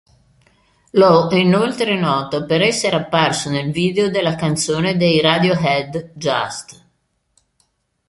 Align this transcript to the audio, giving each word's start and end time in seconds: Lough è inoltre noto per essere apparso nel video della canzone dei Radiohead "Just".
Lough 0.93 1.29
è 1.31 1.35
inoltre 1.35 1.95
noto 1.95 2.47
per 2.47 2.59
essere 2.61 2.95
apparso 2.95 3.51
nel 3.51 3.71
video 3.71 4.09
della 4.09 4.33
canzone 4.33 4.97
dei 4.97 5.21
Radiohead 5.21 6.13
"Just". 6.15 6.83